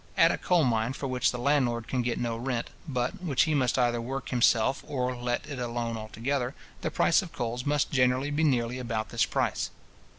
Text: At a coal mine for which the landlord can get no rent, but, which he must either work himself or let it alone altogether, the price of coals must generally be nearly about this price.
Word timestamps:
At 0.17 0.31
a 0.31 0.37
coal 0.39 0.63
mine 0.63 0.93
for 0.93 1.05
which 1.05 1.29
the 1.31 1.37
landlord 1.37 1.87
can 1.87 2.01
get 2.01 2.17
no 2.19 2.35
rent, 2.35 2.71
but, 2.87 3.21
which 3.23 3.43
he 3.43 3.53
must 3.53 3.77
either 3.77 4.01
work 4.01 4.29
himself 4.29 4.83
or 4.87 5.15
let 5.15 5.47
it 5.47 5.59
alone 5.59 5.95
altogether, 5.95 6.55
the 6.81 6.89
price 6.89 7.21
of 7.21 7.31
coals 7.31 7.67
must 7.67 7.91
generally 7.91 8.31
be 8.31 8.43
nearly 8.43 8.79
about 8.79 9.09
this 9.09 9.25
price. 9.25 9.69